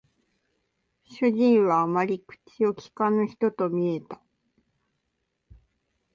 [1.05, 4.19] 主人はあまり口を聞かぬ人と見えた